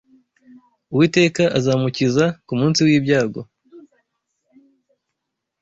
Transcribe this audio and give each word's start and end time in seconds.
Uwiteka 0.91 1.43
azamukiza 1.57 2.25
ku 2.45 2.53
munsi 2.59 2.79
w’ibyago 2.87 3.41